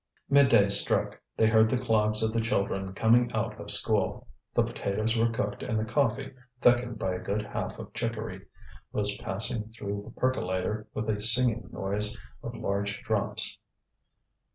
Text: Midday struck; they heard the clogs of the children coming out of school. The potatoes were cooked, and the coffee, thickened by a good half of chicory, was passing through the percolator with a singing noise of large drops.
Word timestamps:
Midday 0.31 0.67
struck; 0.69 1.21
they 1.37 1.45
heard 1.45 1.69
the 1.69 1.77
clogs 1.77 2.23
of 2.23 2.33
the 2.33 2.41
children 2.41 2.91
coming 2.93 3.31
out 3.33 3.59
of 3.61 3.69
school. 3.69 4.27
The 4.55 4.63
potatoes 4.63 5.15
were 5.15 5.29
cooked, 5.29 5.61
and 5.61 5.79
the 5.79 5.85
coffee, 5.85 6.33
thickened 6.59 6.97
by 6.97 7.13
a 7.13 7.19
good 7.19 7.43
half 7.45 7.77
of 7.77 7.93
chicory, 7.93 8.47
was 8.91 9.19
passing 9.19 9.69
through 9.69 10.01
the 10.03 10.19
percolator 10.19 10.87
with 10.95 11.07
a 11.07 11.21
singing 11.21 11.69
noise 11.71 12.17
of 12.41 12.55
large 12.55 13.03
drops. 13.03 13.59